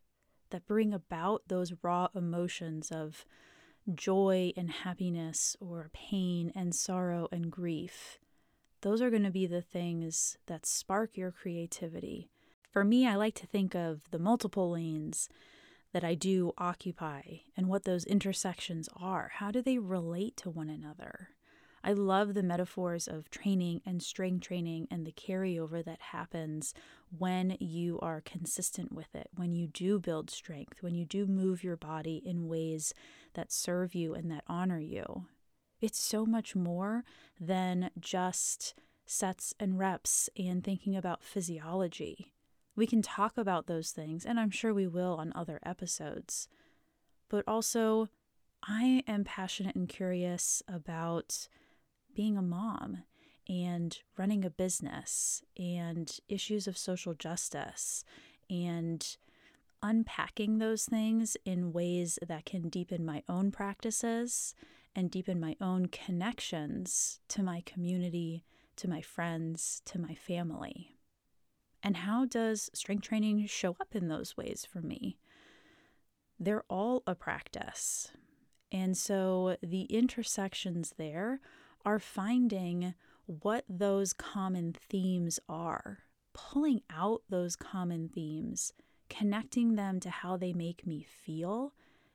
that 0.49 0.65
bring 0.65 0.93
about 0.93 1.43
those 1.47 1.73
raw 1.83 2.07
emotions 2.15 2.91
of 2.91 3.25
joy 3.93 4.53
and 4.55 4.71
happiness 4.71 5.57
or 5.59 5.89
pain 5.93 6.51
and 6.55 6.73
sorrow 6.73 7.27
and 7.31 7.51
grief. 7.51 8.19
Those 8.83 9.01
are 9.01 9.09
going 9.09 9.23
to 9.23 9.31
be 9.31 9.47
the 9.47 9.61
things 9.61 10.37
that 10.47 10.65
spark 10.65 11.15
your 11.15 11.31
creativity. 11.31 12.29
For 12.69 12.83
me, 12.83 13.07
I 13.07 13.15
like 13.15 13.33
to 13.35 13.47
think 13.47 13.73
of 13.73 14.11
the 14.11 14.19
multiple 14.19 14.71
lanes 14.71 15.29
that 15.93 16.03
I 16.03 16.15
do 16.15 16.51
occupy 16.57 17.21
and 17.55 17.69
what 17.69 17.85
those 17.85 18.03
intersections 18.03 18.89
are. 18.97 19.31
How 19.35 19.51
do 19.51 19.61
they 19.61 19.77
relate 19.77 20.35
to 20.37 20.49
one 20.49 20.69
another? 20.69 21.29
I 21.81 21.93
love 21.93 22.33
the 22.33 22.43
metaphors 22.43 23.07
of 23.07 23.29
training 23.29 23.79
and 23.85 24.03
strength 24.03 24.45
training 24.45 24.89
and 24.91 25.05
the 25.05 25.13
carryover 25.13 25.81
that 25.85 26.01
happens 26.01 26.73
when 27.17 27.55
you 27.61 28.01
are 28.01 28.19
consistent 28.19 28.91
with 28.91 29.15
it, 29.15 29.29
when 29.33 29.53
you 29.53 29.67
do 29.67 29.97
build 29.97 30.29
strength, 30.29 30.83
when 30.83 30.93
you 30.93 31.05
do 31.05 31.25
move 31.25 31.63
your 31.63 31.77
body 31.77 32.21
in 32.25 32.49
ways 32.49 32.93
that 33.33 33.53
serve 33.53 33.95
you 33.95 34.13
and 34.13 34.29
that 34.29 34.43
honor 34.45 34.79
you. 34.79 35.27
It's 35.83 35.99
so 35.99 36.25
much 36.25 36.55
more 36.55 37.03
than 37.41 37.89
just 37.99 38.73
sets 39.05 39.53
and 39.59 39.77
reps 39.77 40.29
and 40.39 40.63
thinking 40.63 40.95
about 40.95 41.25
physiology. 41.25 42.31
We 42.73 42.87
can 42.87 43.01
talk 43.01 43.37
about 43.37 43.67
those 43.67 43.91
things, 43.91 44.25
and 44.25 44.39
I'm 44.39 44.49
sure 44.49 44.73
we 44.73 44.87
will 44.87 45.15
on 45.15 45.33
other 45.35 45.59
episodes. 45.65 46.47
But 47.27 47.43
also, 47.49 48.07
I 48.65 49.03
am 49.09 49.25
passionate 49.25 49.75
and 49.75 49.89
curious 49.89 50.63
about 50.69 51.49
being 52.15 52.37
a 52.37 52.41
mom 52.41 53.03
and 53.49 53.99
running 54.15 54.45
a 54.45 54.49
business 54.49 55.43
and 55.57 56.17
issues 56.29 56.65
of 56.65 56.77
social 56.77 57.13
justice 57.13 58.05
and 58.49 59.17
unpacking 59.81 60.59
those 60.59 60.85
things 60.85 61.35
in 61.43 61.73
ways 61.73 62.19
that 62.25 62.45
can 62.45 62.69
deepen 62.69 63.03
my 63.03 63.21
own 63.27 63.51
practices 63.51 64.55
and 64.95 65.09
deepen 65.09 65.39
my 65.39 65.55
own 65.59 65.87
connections 65.87 67.19
to 67.29 67.43
my 67.43 67.61
community, 67.65 68.43
to 68.75 68.89
my 68.89 69.01
friends, 69.01 69.81
to 69.85 69.99
my 69.99 70.13
family. 70.13 70.97
And 71.81 71.97
how 71.97 72.25
does 72.25 72.69
strength 72.73 73.03
training 73.03 73.45
show 73.47 73.75
up 73.81 73.95
in 73.95 74.07
those 74.07 74.37
ways 74.37 74.65
for 74.69 74.81
me? 74.81 75.17
They're 76.39 76.63
all 76.69 77.03
a 77.05 77.15
practice. 77.15 78.11
And 78.71 78.97
so 78.97 79.57
the 79.61 79.83
intersections 79.83 80.93
there 80.97 81.41
are 81.85 81.99
finding 81.99 82.93
what 83.25 83.65
those 83.69 84.13
common 84.13 84.73
themes 84.73 85.39
are, 85.47 85.99
pulling 86.33 86.81
out 86.89 87.21
those 87.29 87.55
common 87.55 88.09
themes, 88.09 88.73
connecting 89.09 89.75
them 89.75 89.99
to 89.99 90.09
how 90.09 90.37
they 90.37 90.53
make 90.53 90.87
me 90.87 91.05
feel, 91.23 91.73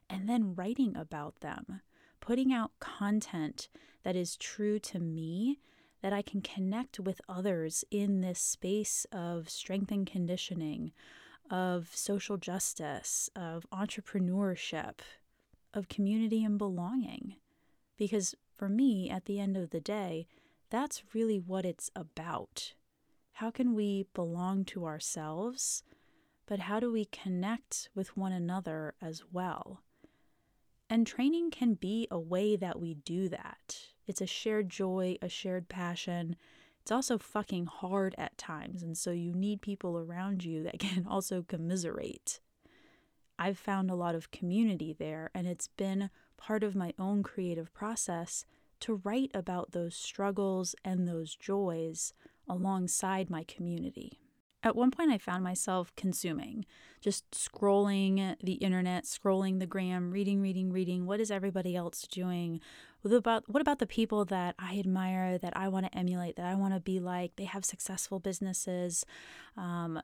and 0.09 0.27
then 0.27 0.55
writing 0.55 0.95
about 0.97 1.39
them, 1.41 1.81
putting 2.29 2.53
out 2.53 2.77
content 2.79 3.69
that 4.03 4.15
is 4.15 4.37
true 4.37 4.77
to 4.77 4.99
me 4.99 5.57
that 6.03 6.13
I 6.13 6.21
can 6.21 6.41
connect 6.41 6.99
with 6.99 7.21
others 7.27 7.83
in 7.89 8.21
this 8.21 8.39
space 8.39 9.07
of 9.11 9.49
strength 9.49 9.89
and 9.91 10.05
conditioning, 10.05 10.91
of 11.49 11.89
social 11.91 12.37
justice, 12.37 13.31
of 13.35 13.65
entrepreneurship, 13.73 14.99
of 15.73 15.89
community 15.89 16.43
and 16.43 16.59
belonging. 16.59 17.37
Because 17.97 18.35
for 18.55 18.69
me, 18.69 19.09
at 19.09 19.25
the 19.25 19.39
end 19.39 19.57
of 19.57 19.71
the 19.71 19.81
day, 19.81 20.27
that's 20.69 21.15
really 21.15 21.39
what 21.39 21.65
it's 21.65 21.89
about. 21.95 22.75
How 23.31 23.49
can 23.49 23.73
we 23.73 24.05
belong 24.13 24.65
to 24.65 24.85
ourselves, 24.85 25.81
but 26.45 26.59
how 26.59 26.79
do 26.79 26.91
we 26.91 27.05
connect 27.05 27.89
with 27.95 28.15
one 28.15 28.33
another 28.33 28.93
as 29.01 29.23
well? 29.33 29.81
And 30.89 31.05
training 31.05 31.51
can 31.51 31.75
be 31.75 32.07
a 32.09 32.19
way 32.19 32.55
that 32.55 32.79
we 32.79 32.95
do 32.95 33.29
that. 33.29 33.79
It's 34.07 34.21
a 34.21 34.25
shared 34.25 34.69
joy, 34.69 35.17
a 35.21 35.29
shared 35.29 35.69
passion. 35.69 36.35
It's 36.81 36.91
also 36.91 37.19
fucking 37.19 37.67
hard 37.67 38.15
at 38.17 38.37
times, 38.39 38.81
and 38.81 38.97
so 38.97 39.11
you 39.11 39.33
need 39.33 39.61
people 39.61 39.99
around 39.99 40.43
you 40.43 40.63
that 40.63 40.79
can 40.79 41.05
also 41.07 41.43
commiserate. 41.43 42.39
I've 43.37 43.59
found 43.59 43.91
a 43.91 43.95
lot 43.95 44.15
of 44.15 44.31
community 44.31 44.93
there, 44.97 45.29
and 45.33 45.47
it's 45.47 45.67
been 45.67 46.09
part 46.37 46.63
of 46.63 46.75
my 46.75 46.93
own 46.97 47.21
creative 47.21 47.71
process 47.73 48.45
to 48.81 49.01
write 49.03 49.31
about 49.33 49.71
those 49.71 49.95
struggles 49.95 50.73
and 50.83 51.07
those 51.07 51.35
joys 51.35 52.13
alongside 52.47 53.29
my 53.29 53.43
community. 53.43 54.19
At 54.61 54.75
one 54.75 54.91
point, 54.91 55.11
I 55.11 55.17
found 55.17 55.41
myself 55.41 55.93
consuming, 55.95 56.65
just 56.99 57.31
scrolling 57.31 58.35
the 58.43 58.53
internet, 58.53 59.05
scrolling 59.05 59.59
the 59.59 59.65
gram, 59.65 60.11
reading, 60.11 60.41
reading, 60.41 60.73
reading. 60.73 61.05
What 61.05 61.21
is 61.21 61.31
everybody 61.31 61.77
else 61.77 62.05
doing? 62.11 62.59
What 63.01 63.13
about, 63.13 63.47
what 63.47 63.61
about 63.61 63.79
the 63.79 63.87
people 63.87 64.25
that 64.25 64.55
I 64.59 64.77
admire, 64.77 65.37
that 65.37 65.55
I 65.55 65.69
want 65.69 65.85
to 65.85 65.97
emulate, 65.97 66.35
that 66.35 66.45
I 66.45 66.55
want 66.55 66.73
to 66.73 66.81
be 66.81 66.99
like? 66.99 67.37
They 67.37 67.45
have 67.45 67.63
successful 67.63 68.19
businesses. 68.19 69.05
Um, 69.55 70.01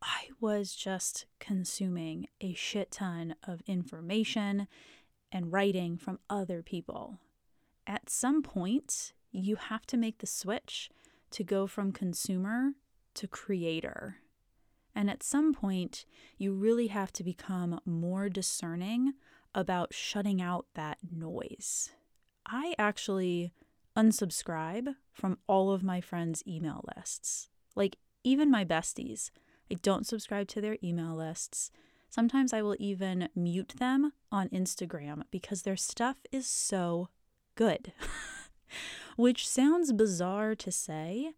I 0.00 0.28
was 0.40 0.76
just 0.76 1.26
consuming 1.40 2.28
a 2.40 2.54
shit 2.54 2.92
ton 2.92 3.34
of 3.46 3.62
information 3.66 4.68
and 5.32 5.52
writing 5.52 5.96
from 5.96 6.20
other 6.30 6.62
people. 6.62 7.18
At 7.84 8.08
some 8.08 8.42
point, 8.42 9.12
you 9.32 9.56
have 9.56 9.86
to 9.86 9.96
make 9.96 10.18
the 10.18 10.26
switch 10.26 10.88
to 11.32 11.42
go 11.42 11.66
from 11.66 11.90
consumer 11.90 12.74
to 13.18 13.26
creator. 13.28 14.18
And 14.94 15.10
at 15.10 15.22
some 15.22 15.52
point, 15.52 16.04
you 16.38 16.52
really 16.52 16.88
have 16.88 17.12
to 17.14 17.24
become 17.24 17.80
more 17.84 18.28
discerning 18.28 19.14
about 19.54 19.92
shutting 19.92 20.40
out 20.40 20.66
that 20.74 20.98
noise. 21.12 21.90
I 22.46 22.74
actually 22.78 23.52
unsubscribe 23.96 24.94
from 25.12 25.38
all 25.48 25.72
of 25.72 25.82
my 25.82 26.00
friends' 26.00 26.44
email 26.46 26.84
lists. 26.96 27.48
Like, 27.74 27.96
even 28.22 28.50
my 28.50 28.64
besties, 28.64 29.30
I 29.70 29.74
don't 29.82 30.06
subscribe 30.06 30.48
to 30.48 30.60
their 30.60 30.78
email 30.82 31.14
lists. 31.14 31.70
Sometimes 32.08 32.52
I 32.52 32.62
will 32.62 32.76
even 32.78 33.28
mute 33.34 33.74
them 33.78 34.12
on 34.30 34.48
Instagram 34.48 35.22
because 35.30 35.62
their 35.62 35.76
stuff 35.76 36.18
is 36.30 36.46
so 36.46 37.08
good. 37.54 37.92
Which 39.16 39.48
sounds 39.48 39.92
bizarre 39.92 40.54
to 40.54 40.70
say, 40.70 41.32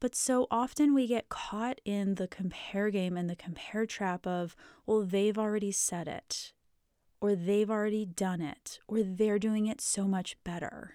but 0.00 0.14
so 0.14 0.46
often 0.50 0.94
we 0.94 1.06
get 1.06 1.28
caught 1.28 1.80
in 1.84 2.16
the 2.16 2.28
compare 2.28 2.90
game 2.90 3.16
and 3.16 3.28
the 3.30 3.36
compare 3.36 3.86
trap 3.86 4.26
of, 4.26 4.54
well, 4.84 5.02
they've 5.02 5.38
already 5.38 5.72
said 5.72 6.06
it, 6.06 6.52
or 7.20 7.34
they've 7.34 7.70
already 7.70 8.04
done 8.04 8.40
it, 8.40 8.78
or 8.86 9.02
they're 9.02 9.38
doing 9.38 9.66
it 9.66 9.80
so 9.80 10.04
much 10.04 10.36
better. 10.44 10.94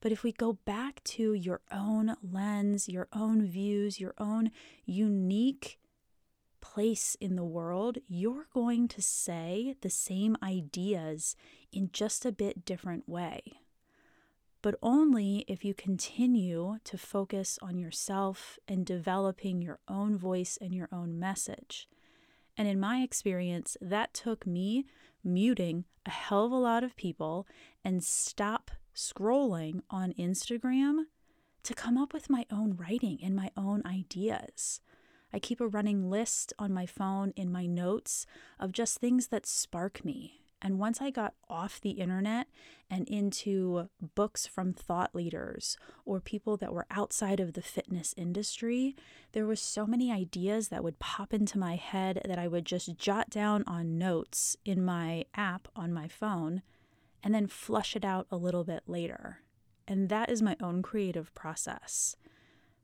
But 0.00 0.12
if 0.12 0.22
we 0.22 0.32
go 0.32 0.52
back 0.52 1.02
to 1.04 1.32
your 1.32 1.62
own 1.72 2.14
lens, 2.22 2.88
your 2.88 3.08
own 3.12 3.46
views, 3.46 3.98
your 3.98 4.14
own 4.18 4.50
unique 4.84 5.78
place 6.60 7.16
in 7.20 7.36
the 7.36 7.44
world, 7.44 7.98
you're 8.06 8.46
going 8.52 8.86
to 8.88 9.02
say 9.02 9.76
the 9.80 9.90
same 9.90 10.36
ideas 10.42 11.36
in 11.72 11.90
just 11.92 12.24
a 12.24 12.32
bit 12.32 12.64
different 12.64 13.08
way. 13.08 13.42
But 14.64 14.76
only 14.82 15.44
if 15.46 15.62
you 15.62 15.74
continue 15.74 16.78
to 16.84 16.96
focus 16.96 17.58
on 17.60 17.76
yourself 17.76 18.58
and 18.66 18.86
developing 18.86 19.60
your 19.60 19.78
own 19.88 20.16
voice 20.16 20.56
and 20.58 20.74
your 20.74 20.88
own 20.90 21.18
message. 21.18 21.86
And 22.56 22.66
in 22.66 22.80
my 22.80 23.02
experience, 23.02 23.76
that 23.82 24.14
took 24.14 24.46
me 24.46 24.86
muting 25.22 25.84
a 26.06 26.10
hell 26.10 26.46
of 26.46 26.52
a 26.52 26.56
lot 26.56 26.82
of 26.82 26.96
people 26.96 27.46
and 27.84 28.02
stop 28.02 28.70
scrolling 28.96 29.82
on 29.90 30.14
Instagram 30.14 31.08
to 31.62 31.74
come 31.74 31.98
up 31.98 32.14
with 32.14 32.30
my 32.30 32.46
own 32.50 32.74
writing 32.74 33.18
and 33.22 33.36
my 33.36 33.50
own 33.58 33.82
ideas. 33.84 34.80
I 35.30 35.40
keep 35.40 35.60
a 35.60 35.68
running 35.68 36.08
list 36.08 36.54
on 36.58 36.72
my 36.72 36.86
phone 36.86 37.34
in 37.36 37.52
my 37.52 37.66
notes 37.66 38.24
of 38.58 38.72
just 38.72 38.98
things 38.98 39.26
that 39.26 39.44
spark 39.44 40.06
me. 40.06 40.43
And 40.64 40.78
once 40.78 41.02
I 41.02 41.10
got 41.10 41.34
off 41.50 41.78
the 41.78 41.90
internet 41.90 42.48
and 42.90 43.06
into 43.06 43.90
books 44.14 44.46
from 44.46 44.72
thought 44.72 45.14
leaders 45.14 45.76
or 46.06 46.20
people 46.20 46.56
that 46.56 46.72
were 46.72 46.86
outside 46.90 47.38
of 47.38 47.52
the 47.52 47.60
fitness 47.60 48.14
industry, 48.16 48.96
there 49.32 49.44
was 49.44 49.60
so 49.60 49.86
many 49.86 50.10
ideas 50.10 50.68
that 50.68 50.82
would 50.82 50.98
pop 50.98 51.34
into 51.34 51.58
my 51.58 51.76
head 51.76 52.22
that 52.24 52.38
I 52.38 52.48
would 52.48 52.64
just 52.64 52.96
jot 52.96 53.28
down 53.28 53.62
on 53.66 53.98
notes 53.98 54.56
in 54.64 54.82
my 54.82 55.26
app 55.34 55.68
on 55.76 55.92
my 55.92 56.08
phone 56.08 56.62
and 57.22 57.34
then 57.34 57.46
flush 57.46 57.94
it 57.94 58.04
out 58.04 58.26
a 58.30 58.38
little 58.38 58.64
bit 58.64 58.84
later. 58.86 59.42
And 59.86 60.08
that 60.08 60.30
is 60.30 60.40
my 60.40 60.56
own 60.62 60.80
creative 60.80 61.34
process. 61.34 62.16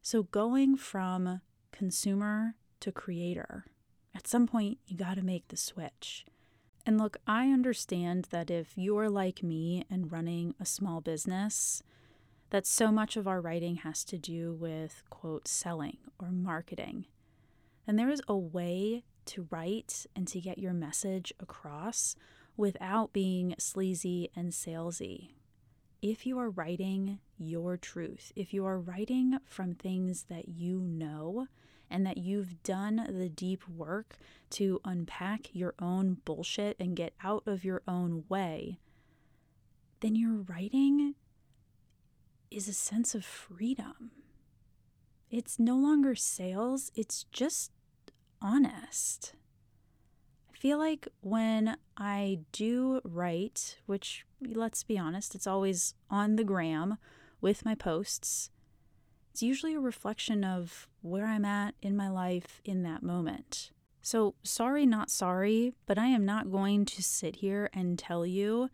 So 0.02 0.24
going 0.24 0.76
from 0.76 1.40
consumer 1.72 2.56
to 2.80 2.92
creator. 2.92 3.64
At 4.14 4.26
some 4.26 4.46
point, 4.46 4.78
you 4.86 4.98
got 4.98 5.14
to 5.14 5.22
make 5.22 5.48
the 5.48 5.56
switch. 5.56 6.26
And 6.86 6.98
look, 6.98 7.18
I 7.26 7.48
understand 7.50 8.28
that 8.30 8.50
if 8.50 8.72
you're 8.76 9.10
like 9.10 9.42
me 9.42 9.84
and 9.90 10.10
running 10.10 10.54
a 10.58 10.64
small 10.64 11.00
business, 11.00 11.82
that 12.50 12.66
so 12.66 12.90
much 12.90 13.16
of 13.16 13.28
our 13.28 13.40
writing 13.40 13.76
has 13.76 14.04
to 14.04 14.18
do 14.18 14.52
with, 14.52 15.02
quote, 15.10 15.46
selling 15.46 15.98
or 16.18 16.30
marketing. 16.30 17.06
And 17.86 17.98
there 17.98 18.10
is 18.10 18.22
a 18.28 18.36
way 18.36 19.04
to 19.26 19.46
write 19.50 20.06
and 20.16 20.26
to 20.28 20.40
get 20.40 20.58
your 20.58 20.72
message 20.72 21.32
across 21.38 22.16
without 22.56 23.12
being 23.12 23.54
sleazy 23.58 24.30
and 24.34 24.52
salesy. 24.52 25.30
If 26.02 26.26
you 26.26 26.38
are 26.38 26.50
writing 26.50 27.20
your 27.38 27.76
truth, 27.76 28.32
if 28.34 28.52
you 28.52 28.64
are 28.64 28.78
writing 28.78 29.38
from 29.44 29.74
things 29.74 30.24
that 30.24 30.48
you 30.48 30.80
know 30.80 31.46
and 31.90 32.06
that 32.06 32.18
you've 32.18 32.62
done 32.62 33.06
the 33.08 33.28
deep 33.28 33.68
work 33.68 34.16
to 34.50 34.80
unpack 34.84 35.48
your 35.52 35.74
own 35.80 36.18
bullshit 36.24 36.76
and 36.78 36.96
get 36.96 37.14
out 37.22 37.42
of 37.46 37.64
your 37.64 37.82
own 37.88 38.24
way, 38.28 38.78
then 40.00 40.14
your 40.14 40.36
writing 40.48 41.14
is 42.50 42.68
a 42.68 42.72
sense 42.72 43.14
of 43.14 43.24
freedom. 43.24 44.10
It's 45.30 45.58
no 45.58 45.76
longer 45.76 46.14
sales, 46.14 46.90
it's 46.94 47.24
just 47.32 47.70
honest. 48.42 49.34
I 50.52 50.56
feel 50.58 50.78
like 50.78 51.06
when 51.20 51.76
I 51.96 52.40
do 52.52 53.00
write, 53.04 53.78
which 53.86 54.26
let's 54.42 54.82
be 54.82 54.98
honest, 54.98 55.34
it's 55.34 55.46
always 55.46 55.94
on 56.10 56.36
the 56.36 56.44
gram 56.44 56.98
with 57.40 57.64
my 57.64 57.74
posts, 57.74 58.50
it's 59.30 59.42
usually 59.42 59.74
a 59.74 59.80
reflection 59.80 60.44
of 60.44 60.88
where 61.02 61.26
I'm 61.26 61.44
at 61.44 61.74
in 61.80 61.96
my 61.96 62.08
life 62.08 62.60
in 62.64 62.82
that 62.82 63.02
moment. 63.02 63.70
So, 64.02 64.34
sorry, 64.42 64.86
not 64.86 65.10
sorry, 65.10 65.74
but 65.86 65.98
I 65.98 66.06
am 66.06 66.24
not 66.24 66.50
going 66.50 66.84
to 66.86 67.02
sit 67.02 67.36
here 67.36 67.70
and 67.72 67.98
tell 67.98 68.24
you 68.24 68.70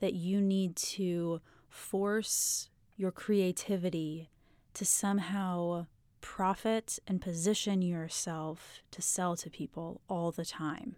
that 0.00 0.14
you 0.14 0.40
need 0.40 0.74
to 0.76 1.40
force 1.68 2.70
your 2.96 3.10
creativity 3.12 4.30
to 4.74 4.84
somehow 4.84 5.86
profit 6.20 6.98
and 7.06 7.20
position 7.20 7.82
yourself 7.82 8.82
to 8.90 9.02
sell 9.02 9.36
to 9.36 9.50
people 9.50 10.00
all 10.08 10.30
the 10.32 10.44
time. 10.44 10.96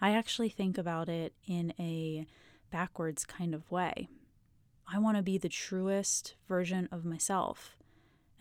I 0.00 0.10
actually 0.10 0.48
think 0.48 0.76
about 0.76 1.08
it 1.08 1.32
in 1.46 1.72
a 1.78 2.26
backwards 2.70 3.24
kind 3.24 3.54
of 3.54 3.70
way. 3.70 4.08
I 4.92 4.98
want 4.98 5.16
to 5.16 5.22
be 5.22 5.38
the 5.38 5.48
truest 5.48 6.34
version 6.46 6.88
of 6.92 7.04
myself, 7.04 7.76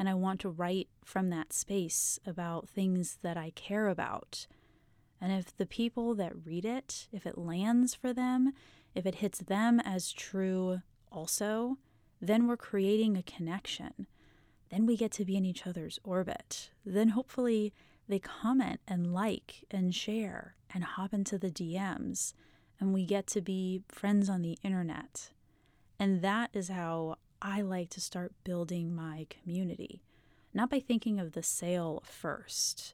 and 0.04 0.10
I 0.10 0.16
want 0.16 0.42
to 0.42 0.50
write 0.50 0.90
from 1.06 1.30
that 1.30 1.54
space 1.54 2.20
about 2.28 2.68
things 2.68 3.20
that 3.22 3.38
I 3.38 3.52
care 3.52 3.88
about. 3.88 4.48
And 5.22 5.32
if 5.32 5.56
the 5.56 5.66
people 5.66 6.14
that 6.16 6.46
read 6.46 6.66
it, 6.66 7.08
if 7.14 7.26
it 7.26 7.38
lands 7.38 7.96
for 7.96 8.12
them, 8.12 8.52
if 8.94 9.06
it 9.06 9.16
hits 9.16 9.40
them 9.40 9.80
as 9.80 10.12
true 10.12 10.82
also, 11.10 11.78
then 12.20 12.48
we're 12.48 12.58
creating 12.58 13.16
a 13.16 13.24
connection. 13.24 14.08
Then 14.70 14.86
we 14.86 14.98
get 14.98 15.14
to 15.14 15.24
be 15.24 15.38
in 15.38 15.46
each 15.46 15.66
other's 15.66 16.00
orbit. 16.04 16.72
Then 16.86 17.08
hopefully 17.08 17.72
they 18.10 18.20
comment 18.20 18.82
and 18.86 19.14
like 19.14 19.64
and 19.72 19.96
share 19.96 20.58
and 20.74 20.84
hop 20.84 21.14
into 21.14 21.38
the 21.38 21.50
DMs, 21.50 22.34
and 22.78 22.94
we 22.94 23.06
get 23.06 23.26
to 23.28 23.42
be 23.42 23.84
friends 23.88 24.30
on 24.30 24.42
the 24.42 24.58
internet. 24.64 25.30
And 25.98 26.22
that 26.24 26.50
is 26.52 26.68
how 26.68 27.20
I 27.46 27.60
like 27.62 27.90
to 27.90 28.02
start 28.02 28.32
building 28.46 28.96
my 28.96 29.28
community. 29.30 30.02
Not 30.54 30.70
by 30.70 30.80
thinking 30.80 31.20
of 31.20 31.34
the 31.34 31.44
sale 31.44 32.02
first, 32.06 32.94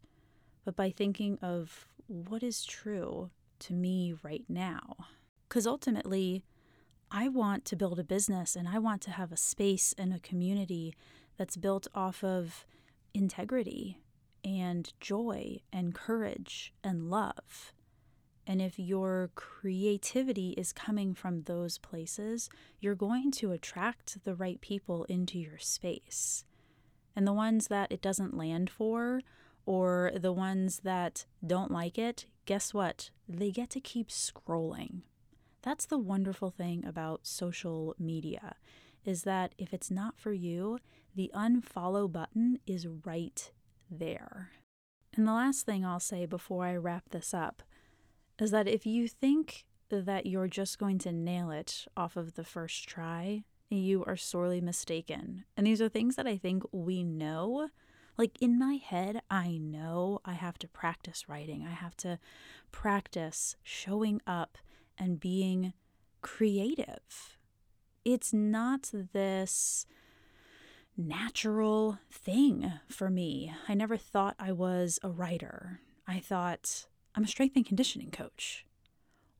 but 0.65 0.75
by 0.75 0.89
thinking 0.89 1.37
of 1.39 1.85
what 2.07 2.41
is 2.41 2.65
true 2.65 3.29
to 3.59 3.73
me 3.73 4.15
right 4.23 4.45
now. 4.49 4.95
Because 5.47 5.67
ultimately, 5.67 6.43
I 7.11 7.27
want 7.27 7.63
to 7.65 7.75
build 7.75 7.99
a 7.99 8.03
business 8.03 8.55
and 8.55 8.67
I 8.67 8.79
want 8.79 9.03
to 9.03 9.11
have 9.11 9.31
a 9.31 9.37
space 9.37 9.93
and 9.99 10.11
a 10.11 10.19
community 10.19 10.95
that's 11.37 11.55
built 11.55 11.87
off 11.93 12.23
of 12.23 12.65
integrity 13.13 14.01
and 14.43 14.91
joy 14.99 15.59
and 15.71 15.93
courage 15.93 16.73
and 16.83 17.11
love. 17.11 17.71
And 18.49 18.63
if 18.63 18.79
your 18.79 19.29
creativity 19.35 20.55
is 20.57 20.73
coming 20.73 21.13
from 21.13 21.43
those 21.43 21.77
places, 21.77 22.49
you're 22.79 22.95
going 22.95 23.29
to 23.33 23.51
attract 23.51 24.23
the 24.23 24.33
right 24.33 24.59
people 24.59 25.03
into 25.03 25.37
your 25.37 25.59
space. 25.59 26.45
And 27.15 27.27
the 27.27 27.33
ones 27.33 27.67
that 27.67 27.91
it 27.91 28.01
doesn't 28.01 28.35
land 28.35 28.71
for, 28.71 29.21
or 29.67 30.11
the 30.15 30.33
ones 30.33 30.79
that 30.79 31.27
don't 31.45 31.69
like 31.69 31.99
it, 31.99 32.25
guess 32.47 32.73
what? 32.73 33.11
They 33.27 33.51
get 33.51 33.69
to 33.69 33.79
keep 33.79 34.09
scrolling. 34.09 35.03
That's 35.61 35.85
the 35.85 35.99
wonderful 35.99 36.49
thing 36.49 36.83
about 36.83 37.27
social 37.27 37.95
media 37.99 38.55
is 39.05 39.23
that 39.23 39.53
if 39.59 39.75
it's 39.75 39.91
not 39.91 40.17
for 40.17 40.33
you, 40.33 40.79
the 41.15 41.29
unfollow 41.35 42.11
button 42.11 42.57
is 42.65 42.87
right 42.87 43.51
there. 43.91 44.49
And 45.15 45.27
the 45.27 45.33
last 45.33 45.67
thing 45.67 45.85
I'll 45.85 45.99
say 45.99 46.25
before 46.25 46.65
I 46.65 46.75
wrap 46.75 47.09
this 47.09 47.31
up 47.31 47.61
is 48.41 48.51
that 48.51 48.67
if 48.67 48.85
you 48.85 49.07
think 49.07 49.65
that 49.89 50.25
you're 50.25 50.47
just 50.47 50.77
going 50.77 50.97
to 50.99 51.11
nail 51.11 51.51
it 51.51 51.85
off 51.97 52.15
of 52.15 52.35
the 52.35 52.43
first 52.43 52.87
try, 52.87 53.43
you 53.69 54.03
are 54.05 54.17
sorely 54.17 54.61
mistaken. 54.61 55.45
And 55.57 55.65
these 55.65 55.81
are 55.81 55.89
things 55.89 56.15
that 56.15 56.27
I 56.27 56.37
think 56.37 56.63
we 56.71 57.03
know. 57.03 57.69
Like 58.17 58.41
in 58.41 58.59
my 58.59 58.75
head, 58.75 59.21
I 59.29 59.57
know 59.57 60.19
I 60.25 60.33
have 60.33 60.59
to 60.59 60.67
practice 60.67 61.29
writing, 61.29 61.65
I 61.65 61.73
have 61.73 61.95
to 61.97 62.19
practice 62.71 63.55
showing 63.63 64.21
up 64.27 64.57
and 64.97 65.19
being 65.19 65.73
creative. 66.21 67.37
It's 68.03 68.33
not 68.33 68.91
this 69.13 69.85
natural 70.97 71.99
thing 72.11 72.73
for 72.89 73.09
me. 73.09 73.53
I 73.67 73.73
never 73.73 73.95
thought 73.95 74.35
I 74.37 74.51
was 74.51 74.99
a 75.01 75.09
writer. 75.09 75.79
I 76.05 76.19
thought 76.19 76.87
I'm 77.15 77.23
a 77.23 77.27
strength 77.27 77.55
and 77.55 77.65
conditioning 77.65 78.11
coach. 78.11 78.65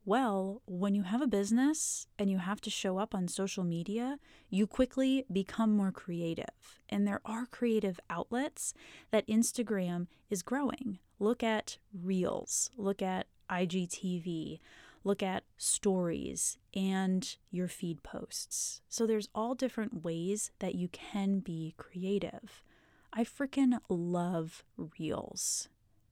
Well, 0.06 0.62
when 0.66 0.96
you 0.96 1.04
have 1.04 1.22
a 1.22 1.28
business 1.28 2.08
and 2.18 2.32
you 2.32 2.40
have 2.40 2.62
to 2.62 2.70
show 2.70 2.98
up 2.98 3.14
on 3.14 3.28
social 3.28 3.64
media, 3.64 4.18
you 4.50 4.66
quickly 4.66 5.26
become 5.32 5.76
more 5.76 5.92
creative. 5.92 6.80
And 6.90 7.06
there 7.06 7.22
are 7.26 7.46
creative 7.46 8.00
outlets 8.10 8.74
that 9.12 9.28
Instagram 9.28 10.08
is 10.30 10.42
growing. 10.42 11.00
Look 11.20 11.44
at 11.44 11.78
Reels, 11.94 12.72
look 12.76 13.02
at 13.02 13.28
IGTV, 13.50 14.60
look 15.04 15.22
at 15.22 15.44
stories 15.58 16.58
and 16.74 17.36
your 17.52 17.68
feed 17.68 18.02
posts. 18.02 18.82
So 18.90 19.06
there's 19.06 19.30
all 19.36 19.54
different 19.54 20.04
ways 20.04 20.52
that 20.60 20.76
you 20.76 20.88
can 20.88 21.40
be 21.40 21.76
creative. 21.78 22.64
I 23.12 23.24
freaking 23.24 23.80
love 23.90 24.64
reels. 24.98 25.70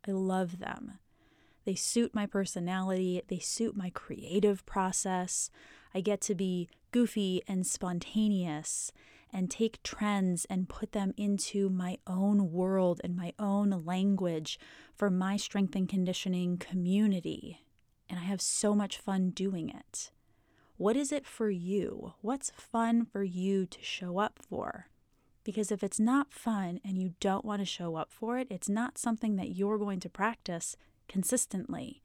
I 0.07 0.11
love 0.11 0.59
them. 0.59 0.99
They 1.67 1.75
suit 1.75 2.15
my 2.15 2.25
personality, 2.25 3.21
they 3.27 3.39
suit 3.39 3.75
my 3.75 3.89
creative 3.89 4.65
process. 4.65 5.51
I 5.93 5.99
get 5.99 6.21
to 6.21 6.33
be 6.33 6.69
goofy 6.91 7.43
and 7.45 7.67
spontaneous 7.67 8.93
and 9.33 9.51
take 9.51 9.83
trends 9.83 10.45
and 10.49 10.69
put 10.69 10.93
them 10.93 11.13
into 11.17 11.69
my 11.69 11.97
own 12.07 12.53
world 12.53 13.01
and 13.03 13.17
my 13.17 13.33
own 13.37 13.83
language 13.85 14.57
for 14.95 15.09
my 15.09 15.35
strength 15.35 15.75
and 15.75 15.89
conditioning 15.89 16.57
community 16.57 17.59
and 18.09 18.17
I 18.17 18.23
have 18.23 18.39
so 18.39 18.73
much 18.73 18.97
fun 18.97 19.31
doing 19.31 19.69
it. 19.69 20.11
What 20.77 20.95
is 20.95 21.11
it 21.11 21.25
for 21.25 21.49
you? 21.49 22.13
What's 22.21 22.51
fun 22.55 23.05
for 23.05 23.23
you 23.23 23.65
to 23.65 23.79
show 23.81 24.19
up 24.19 24.39
for? 24.39 24.87
Because 25.43 25.69
if 25.69 25.83
it's 25.83 25.99
not 25.99 26.31
fun 26.31 26.79
and 26.85 26.97
you 26.97 27.15
don't 27.19 27.43
want 27.43 27.59
to 27.61 27.65
show 27.65 27.97
up 27.97 28.13
for 28.13 28.37
it, 28.37 28.47
it's 28.49 28.69
not 28.69 28.97
something 28.97 29.35
that 29.35 29.55
you're 29.55 29.77
going 29.77 29.99
to 29.99 30.09
practice 30.09 30.77
consistently. 31.07 32.01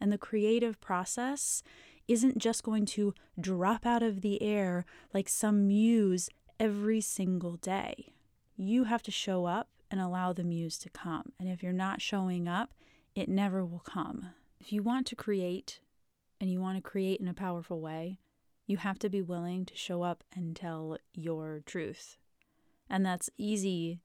And 0.00 0.12
the 0.12 0.18
creative 0.18 0.80
process 0.80 1.62
isn't 2.08 2.38
just 2.38 2.62
going 2.62 2.86
to 2.86 3.14
drop 3.40 3.86
out 3.86 4.02
of 4.02 4.20
the 4.20 4.42
air 4.42 4.84
like 5.14 5.28
some 5.28 5.68
muse 5.68 6.28
every 6.58 7.00
single 7.00 7.56
day. 7.56 8.12
You 8.56 8.84
have 8.84 9.02
to 9.04 9.10
show 9.10 9.46
up 9.46 9.68
and 9.90 10.00
allow 10.00 10.32
the 10.32 10.44
muse 10.44 10.78
to 10.78 10.90
come. 10.90 11.32
And 11.38 11.48
if 11.48 11.62
you're 11.62 11.72
not 11.72 12.00
showing 12.00 12.48
up, 12.48 12.74
it 13.14 13.28
never 13.28 13.64
will 13.64 13.80
come. 13.80 14.26
If 14.60 14.72
you 14.72 14.82
want 14.82 15.06
to 15.08 15.16
create 15.16 15.80
and 16.40 16.50
you 16.50 16.60
want 16.60 16.76
to 16.76 16.82
create 16.82 17.20
in 17.20 17.28
a 17.28 17.34
powerful 17.34 17.80
way, 17.80 18.18
you 18.66 18.76
have 18.76 18.98
to 19.00 19.08
be 19.08 19.22
willing 19.22 19.64
to 19.66 19.76
show 19.76 20.02
up 20.02 20.22
and 20.34 20.54
tell 20.54 20.96
your 21.14 21.62
truth. 21.64 22.16
And 22.88 23.04
that's 23.04 23.30
easy 23.36 24.00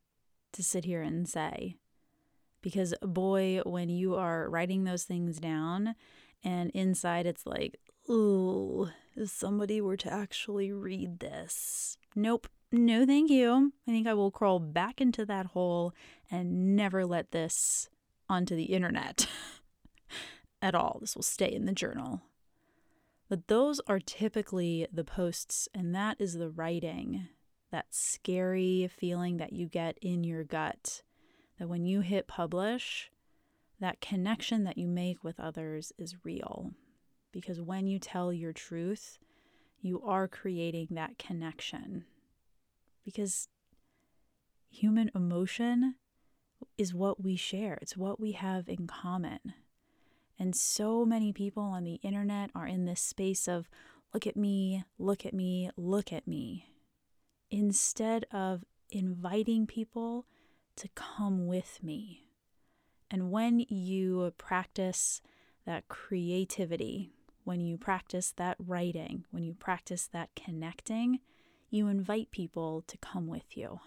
to 0.53 0.63
sit 0.63 0.85
here 0.85 1.01
and 1.01 1.27
say. 1.27 1.75
Because, 2.65 2.95
boy, 3.03 3.59
when 3.63 3.89
you 3.89 4.15
are 4.15 4.49
writing 4.49 4.85
those 4.85 5.03
things 5.03 5.39
down 5.39 5.93
and 6.43 6.71
inside 6.71 7.27
it's 7.27 7.45
like, 7.45 7.79
ooh, 8.09 8.89
if 9.15 9.29
somebody 9.29 9.81
were 9.81 9.97
to 9.97 10.11
actually 10.11 10.71
read 10.71 11.19
this, 11.19 11.99
nope, 12.15 12.47
no 12.71 13.05
thank 13.05 13.29
you. 13.29 13.71
I 13.87 13.91
think 13.91 14.07
I 14.07 14.15
will 14.15 14.31
crawl 14.31 14.57
back 14.57 14.99
into 14.99 15.27
that 15.27 15.45
hole 15.45 15.93
and 16.31 16.75
never 16.75 17.05
let 17.05 17.29
this 17.29 17.87
onto 18.27 18.55
the 18.55 18.63
internet. 18.63 19.27
at 20.65 20.73
all. 20.73 20.97
This 20.99 21.15
will 21.15 21.21
stay 21.21 21.51
in 21.51 21.65
the 21.65 21.71
journal. 21.71 22.23
But 23.29 23.47
those 23.47 23.79
are 23.87 23.99
typically 23.99 24.87
the 24.91 25.03
posts, 25.03 25.69
and 25.75 25.93
that 25.93 26.17
is 26.19 26.33
the 26.33 26.49
writing, 26.49 27.27
that 27.71 27.85
scary 27.91 28.89
feeling 28.91 29.37
that 29.37 29.53
you 29.53 29.67
get 29.67 29.99
in 30.01 30.23
your 30.23 30.43
gut. 30.43 31.03
That 31.59 31.69
when 31.69 31.85
you 31.85 32.01
hit 32.01 32.27
publish, 32.27 33.11
that 33.79 34.01
connection 34.01 34.63
that 34.65 34.77
you 34.77 34.87
make 34.87 35.23
with 35.23 35.39
others 35.39 35.93
is 35.97 36.15
real. 36.23 36.73
because 37.35 37.59
when 37.59 37.85
you 37.85 37.99
tell 37.99 38.31
your 38.31 38.53
truth, 38.53 39.19
you 39.81 40.01
are 40.03 40.25
creating 40.25 40.87
that 40.91 41.17
connection. 41.17 42.05
Because 43.03 43.49
human 44.69 45.11
emotion 45.13 45.95
is 46.77 46.93
what 46.93 47.21
we 47.21 47.35
share, 47.35 47.77
it's 47.81 47.97
what 47.97 48.21
we 48.21 48.31
have 48.31 48.69
in 48.69 48.87
common. 48.87 49.39
And 50.39 50.55
so 50.55 51.03
many 51.05 51.33
people 51.33 51.63
on 51.63 51.83
the 51.83 51.95
internet 51.95 52.51
are 52.55 52.67
in 52.67 52.85
this 52.85 53.01
space 53.01 53.49
of 53.49 53.67
look 54.13 54.25
at 54.25 54.37
me, 54.37 54.85
look 54.97 55.25
at 55.25 55.33
me, 55.33 55.69
look 55.75 56.13
at 56.13 56.25
me, 56.29 56.69
instead 57.51 58.25
of 58.31 58.63
inviting 58.89 59.67
people 59.67 60.25
to 60.77 60.87
come 60.95 61.47
with 61.47 61.79
me. 61.81 62.23
And 63.09 63.31
when 63.31 63.59
you 63.59 64.33
practice 64.37 65.21
that 65.65 65.87
creativity, 65.87 67.11
when 67.43 67.61
you 67.61 67.77
practice 67.77 68.33
that 68.37 68.57
writing, 68.59 69.25
when 69.31 69.43
you 69.43 69.53
practice 69.53 70.07
that 70.11 70.29
connecting, 70.35 71.19
you 71.69 71.87
invite 71.87 72.31
people 72.31 72.83
to 72.87 72.97
come 72.97 73.27
with 73.27 73.55
you. 73.55 73.79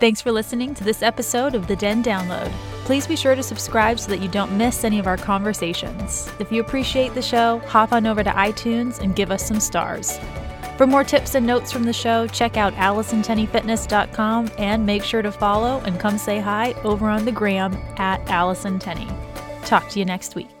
Thanks 0.00 0.20
for 0.20 0.32
listening 0.32 0.74
to 0.74 0.84
this 0.84 1.02
episode 1.02 1.54
of 1.54 1.66
the 1.66 1.76
Den 1.76 2.02
Download. 2.02 2.50
Please 2.84 3.06
be 3.06 3.16
sure 3.16 3.34
to 3.34 3.42
subscribe 3.42 3.98
so 3.98 4.10
that 4.10 4.20
you 4.20 4.28
don't 4.28 4.52
miss 4.58 4.84
any 4.84 4.98
of 4.98 5.06
our 5.06 5.16
conversations. 5.16 6.30
If 6.38 6.52
you 6.52 6.60
appreciate 6.60 7.14
the 7.14 7.22
show, 7.22 7.60
hop 7.60 7.92
on 7.92 8.06
over 8.06 8.22
to 8.22 8.30
iTunes 8.30 8.98
and 8.98 9.16
give 9.16 9.30
us 9.30 9.46
some 9.46 9.60
stars. 9.60 10.18
For 10.76 10.86
more 10.86 11.04
tips 11.04 11.34
and 11.34 11.46
notes 11.46 11.70
from 11.70 11.84
the 11.84 11.92
show, 11.92 12.26
check 12.26 12.56
out 12.56 12.72
AllisonTenneyFitness.com 12.74 14.50
and 14.58 14.84
make 14.84 15.04
sure 15.04 15.22
to 15.22 15.30
follow 15.30 15.80
and 15.84 16.00
come 16.00 16.18
say 16.18 16.40
hi 16.40 16.72
over 16.84 17.08
on 17.08 17.24
the 17.24 17.32
gram 17.32 17.74
at 17.96 18.20
Allison 18.28 18.78
Tenney. 18.78 19.08
Talk 19.64 19.88
to 19.90 19.98
you 19.98 20.04
next 20.04 20.34
week. 20.34 20.53